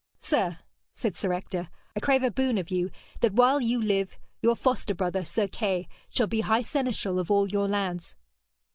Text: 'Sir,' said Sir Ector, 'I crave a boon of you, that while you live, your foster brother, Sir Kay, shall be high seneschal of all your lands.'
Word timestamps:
'Sir,' 0.19 0.57
said 0.95 1.15
Sir 1.15 1.31
Ector, 1.31 1.69
'I 1.95 1.99
crave 1.99 2.23
a 2.23 2.31
boon 2.31 2.57
of 2.57 2.71
you, 2.71 2.89
that 3.19 3.33
while 3.33 3.61
you 3.61 3.79
live, 3.79 4.17
your 4.41 4.55
foster 4.55 4.95
brother, 4.95 5.23
Sir 5.23 5.47
Kay, 5.47 5.87
shall 6.09 6.25
be 6.25 6.41
high 6.41 6.63
seneschal 6.63 7.19
of 7.19 7.29
all 7.29 7.47
your 7.47 7.67
lands.' 7.67 8.15